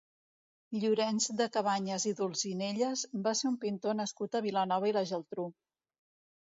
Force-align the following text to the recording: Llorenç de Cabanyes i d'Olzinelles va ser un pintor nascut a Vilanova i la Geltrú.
Llorenç 0.83 1.27
de 1.41 1.47
Cabanyes 1.57 2.07
i 2.13 2.15
d'Olzinelles 2.21 3.05
va 3.29 3.35
ser 3.43 3.47
un 3.53 3.61
pintor 3.67 3.99
nascut 4.01 4.41
a 4.41 4.45
Vilanova 4.51 4.93
i 4.93 4.99
la 5.01 5.09
Geltrú. 5.15 5.51